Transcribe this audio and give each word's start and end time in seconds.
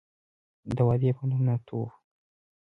د 0.75 0.77
وادي 0.87 1.09
پنوم 1.17 1.41
نامتو 1.47 1.73
وه. 1.81 1.87